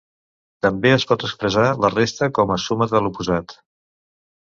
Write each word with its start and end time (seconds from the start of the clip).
També 0.65 0.91
es 0.93 1.05
pot 1.11 1.27
expressar 1.27 1.67
la 1.85 1.93
resta 1.99 2.33
com 2.41 2.57
a 2.57 2.61
suma 2.67 2.91
de 2.97 3.07
l'oposat. 3.07 3.59